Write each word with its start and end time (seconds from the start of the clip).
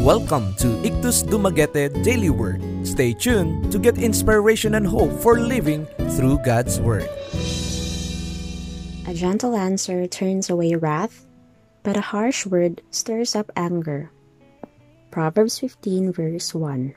Welcome 0.00 0.54
to 0.62 0.78
Ictus 0.84 1.22
Dumaguete 1.22 1.90
Daily 2.02 2.30
Word. 2.30 2.62
Stay 2.86 3.12
tuned 3.12 3.70
to 3.72 3.78
get 3.78 3.98
inspiration 3.98 4.74
and 4.74 4.86
hope 4.86 5.12
for 5.20 5.38
living 5.38 5.86
through 6.16 6.38
God's 6.44 6.80
Word. 6.80 7.08
A 9.08 9.14
gentle 9.14 9.56
answer 9.56 10.06
turns 10.06 10.50
away 10.50 10.74
wrath, 10.74 11.26
but 11.82 11.96
a 11.96 12.12
harsh 12.12 12.44
word 12.44 12.82
stirs 12.90 13.34
up 13.34 13.50
anger. 13.56 14.10
Proverbs 15.10 15.58
15, 15.58 16.12
verse 16.12 16.54
1. 16.54 16.94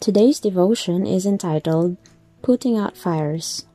Today's 0.00 0.38
devotion 0.38 1.06
is 1.06 1.24
entitled 1.24 1.96
Putting 2.42 2.76
Out 2.76 2.96
Fires. 2.96 3.66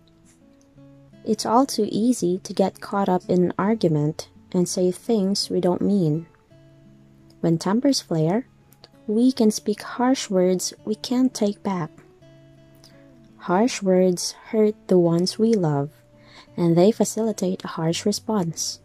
It's 1.26 1.46
all 1.46 1.66
too 1.66 1.90
easy 1.92 2.38
to 2.40 2.54
get 2.54 2.82
caught 2.82 3.10
up 3.10 3.24
in 3.28 3.46
an 3.46 3.54
argument 3.58 4.30
and 4.52 4.70
say 4.70 4.92
things 4.92 5.50
we 5.50 5.60
don't 5.60 5.82
mean. 5.82 6.28
When 7.43 7.57
tempers 7.57 7.99
flare, 7.99 8.47
we 9.05 9.33
can 9.33 9.52
speak 9.52 9.81
harsh 9.81 10.29
words 10.29 10.73
we 10.85 10.95
can't 10.95 11.33
take 11.33 11.61
back. 11.61 11.91
Harsh 13.35 13.81
words 13.81 14.31
hurt 14.55 14.75
the 14.88 14.97
ones 14.97 15.38
we 15.38 15.53
love, 15.53 15.89
and 16.55 16.77
they 16.77 16.89
facilitate 16.89 17.66
a 17.66 17.75
harsh 17.75 18.05
response, 18.05 18.79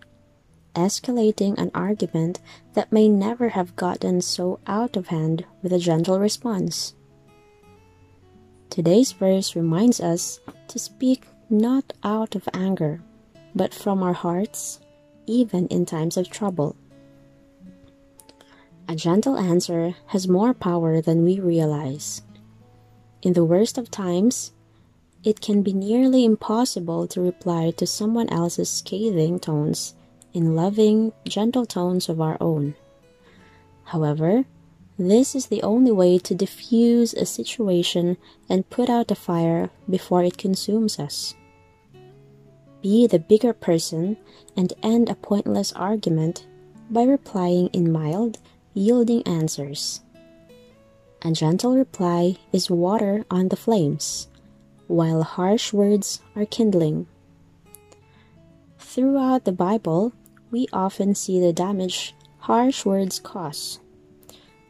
escalating 0.74 1.56
an 1.56 1.70
argument 1.72 2.40
that 2.74 2.90
may 2.90 3.08
never 3.08 3.50
have 3.50 3.76
gotten 3.76 4.20
so 4.20 4.58
out 4.66 4.96
of 4.96 5.06
hand 5.06 5.46
with 5.62 5.72
a 5.72 5.78
gentle 5.78 6.18
response. 6.18 6.94
Today's 8.70 9.12
verse 9.12 9.54
reminds 9.54 10.00
us 10.00 10.40
to 10.66 10.80
speak 10.80 11.28
not 11.48 11.92
out 12.02 12.34
of 12.34 12.48
anger, 12.52 13.02
but 13.54 13.72
from 13.72 14.02
our 14.02 14.14
hearts, 14.14 14.80
even 15.26 15.68
in 15.68 15.86
times 15.86 16.16
of 16.16 16.28
trouble. 16.28 16.74
A 18.90 18.96
gentle 18.96 19.36
answer 19.36 19.96
has 20.06 20.26
more 20.26 20.54
power 20.54 21.02
than 21.02 21.22
we 21.22 21.38
realize. 21.38 22.22
In 23.20 23.34
the 23.34 23.44
worst 23.44 23.76
of 23.76 23.90
times, 23.90 24.52
it 25.22 25.42
can 25.42 25.62
be 25.62 25.74
nearly 25.74 26.24
impossible 26.24 27.06
to 27.08 27.20
reply 27.20 27.70
to 27.72 27.86
someone 27.86 28.30
else's 28.30 28.70
scathing 28.70 29.40
tones 29.40 29.94
in 30.32 30.56
loving, 30.56 31.12
gentle 31.26 31.66
tones 31.66 32.08
of 32.08 32.18
our 32.18 32.38
own. 32.40 32.76
However, 33.84 34.46
this 34.98 35.34
is 35.34 35.46
the 35.46 35.62
only 35.62 35.92
way 35.92 36.18
to 36.20 36.34
diffuse 36.34 37.12
a 37.12 37.26
situation 37.26 38.16
and 38.48 38.70
put 38.70 38.88
out 38.88 39.10
a 39.10 39.14
fire 39.14 39.68
before 39.88 40.24
it 40.24 40.38
consumes 40.38 40.98
us. 40.98 41.34
Be 42.80 43.06
the 43.06 43.18
bigger 43.18 43.52
person 43.52 44.16
and 44.56 44.72
end 44.82 45.10
a 45.10 45.14
pointless 45.14 45.72
argument 45.74 46.46
by 46.90 47.02
replying 47.02 47.68
in 47.68 47.92
mild, 47.92 48.38
yielding 48.78 49.26
answers. 49.26 50.00
A 51.22 51.32
gentle 51.32 51.74
reply 51.74 52.36
is 52.52 52.70
water 52.70 53.24
on 53.28 53.48
the 53.48 53.56
flames, 53.56 54.28
while 54.86 55.24
harsh 55.24 55.72
words 55.72 56.22
are 56.36 56.46
kindling. 56.46 57.08
Throughout 58.78 59.44
the 59.44 59.52
Bible, 59.52 60.12
we 60.52 60.68
often 60.72 61.16
see 61.16 61.40
the 61.40 61.52
damage 61.52 62.14
harsh 62.38 62.86
words 62.86 63.18
cause. 63.18 63.80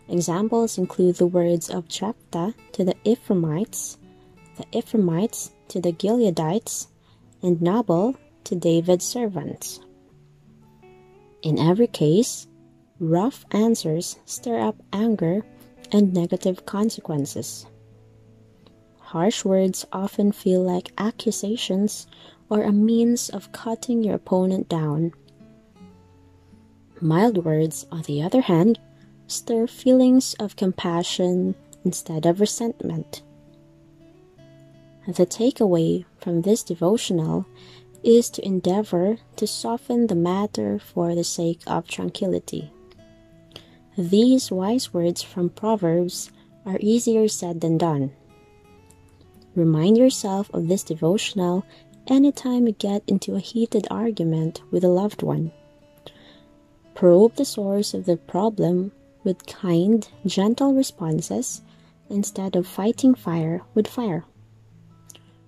Examples 0.09 0.79
include 0.79 1.17
the 1.17 1.27
words 1.27 1.69
of 1.69 1.89
Jephthah 1.89 2.55
to 2.73 2.85
the 2.85 2.97
Ephraimites, 3.05 3.99
the 4.57 4.65
Ephraimites 4.73 5.53
to 5.69 5.81
the 5.83 5.93
Gileadites, 5.93 6.89
and 7.43 7.61
Nabal 7.61 8.17
to 8.45 8.57
David's 8.57 9.05
servants. 9.05 9.81
In 11.43 11.59
every 11.59 11.87
case, 11.87 12.49
rough 13.01 13.45
answers 13.51 14.19
stir 14.25 14.59
up 14.59 14.77
anger 14.93 15.45
and 15.93 16.13
negative 16.13 16.67
consequences. 16.67 17.67
Harsh 18.99 19.45
words 19.45 19.87
often 19.93 20.33
feel 20.33 20.63
like 20.63 20.93
accusations 20.99 22.07
or 22.51 22.63
a 22.63 22.73
means 22.73 23.31
of 23.31 23.53
cutting 23.53 24.03
your 24.03 24.15
opponent 24.15 24.69
down. 24.69 25.13
Mild 27.01 27.45
words, 27.45 27.87
on 27.93 28.03
the 28.03 28.23
other 28.23 28.43
hand, 28.43 28.79
stir 29.27 29.67
feelings 29.67 30.35
of 30.41 30.57
compassion 30.57 31.55
instead 31.85 32.27
of 32.27 32.41
resentment. 32.41 33.23
The 35.07 35.25
takeaway 35.25 36.05
from 36.19 36.43
this 36.43 36.63
devotional 36.63 37.47
is 38.03 38.29
to 38.31 38.45
endeavor 38.45 39.17
to 39.37 39.47
soften 39.47 40.07
the 40.07 40.15
matter 40.15 40.79
for 40.79 41.15
the 41.15 41.25
sake 41.25 41.63
of 41.67 41.89
tranquility. 41.89 42.71
These 43.99 44.53
wise 44.53 44.95
words 44.95 45.23
from 45.25 45.51
Proverbs 45.51 46.31
are 46.65 46.79
easier 46.79 47.27
said 47.27 47.61
than 47.61 47.79
done. 47.79 48.13
Remind 49.57 49.99
yourself 49.99 50.49
of 50.55 50.69
this 50.69 50.85
devotional 50.85 51.67
anytime 52.07 52.69
you 52.69 52.75
get 52.75 53.03
into 53.09 53.35
a 53.35 53.41
heated 53.41 53.89
argument 53.91 54.63
with 54.71 54.85
a 54.85 54.89
loved 54.89 55.25
one. 55.25 55.51
Probe 56.95 57.35
the 57.35 57.45
source 57.45 57.93
of 57.93 58.05
the 58.07 58.17
problem 58.17 58.93
with 59.25 59.47
kind, 59.47 60.09
gentle 60.25 60.75
responses 60.75 61.63
instead 62.09 62.55
of 62.55 62.69
fighting 62.69 63.17
fire 63.17 63.63
with 63.75 63.89
fire. 63.89 64.25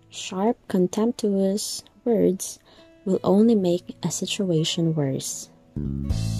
Sharp, 0.09 0.59
contemptuous 0.66 1.84
words 2.05 2.59
will 3.05 3.21
only 3.22 3.55
make 3.55 3.94
a 4.03 4.10
situation 4.10 4.93
worse. 4.97 5.50